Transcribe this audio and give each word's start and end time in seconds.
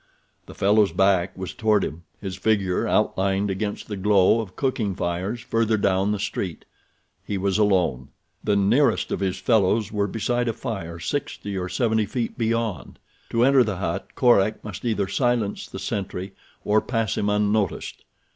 The 0.47 0.55
fellow's 0.55 0.91
back 0.91 1.37
was 1.37 1.53
toward 1.53 1.83
him, 1.83 2.05
his 2.19 2.35
figure 2.35 2.87
outlined 2.87 3.51
against 3.51 3.87
the 3.87 3.95
glow 3.95 4.39
of 4.41 4.55
cooking 4.55 4.95
fires 4.95 5.41
further 5.41 5.77
down 5.77 6.11
the 6.11 6.17
street. 6.17 6.65
He 7.23 7.37
was 7.37 7.59
alone. 7.59 8.07
The 8.43 8.55
nearest 8.55 9.11
of 9.11 9.19
his 9.19 9.37
fellows 9.37 9.91
were 9.91 10.07
beside 10.07 10.47
a 10.47 10.53
fire 10.53 10.97
sixty 10.97 11.55
or 11.55 11.69
seventy 11.69 12.07
feet 12.07 12.35
beyond. 12.35 12.97
To 13.29 13.43
enter 13.43 13.63
the 13.63 13.77
hut 13.77 14.15
Korak 14.15 14.63
must 14.63 14.85
either 14.85 15.07
silence 15.07 15.67
the 15.69 15.77
sentry 15.77 16.33
or 16.65 16.81
pass 16.81 17.15
him 17.15 17.29
unnoticed. 17.29 18.03